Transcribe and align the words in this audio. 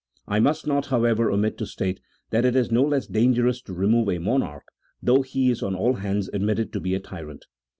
I 0.27 0.39
must 0.39 0.65
not, 0.65 0.87
however, 0.87 1.29
omit 1.29 1.59
to 1.59 1.67
state 1.67 1.99
that 2.31 2.43
it 2.43 2.55
is 2.55 2.71
no 2.71 2.81
less 2.81 3.05
dangerous 3.05 3.61
to 3.61 3.73
remove 3.75 4.09
a 4.09 4.17
monarch, 4.17 4.63
though 4.99 5.21
he 5.21 5.51
is 5.51 5.61
on 5.61 5.75
all 5.75 5.93
hands 5.93 6.27
admitted 6.33 6.73
to 6.73 6.79
be 6.79 6.95
a 6.95 6.99
tyrant. 6.99 7.45